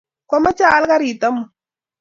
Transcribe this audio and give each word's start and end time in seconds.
Kwamache 0.29 0.63
aal 0.67 0.85
karit 0.89 1.21
amut 1.27 1.49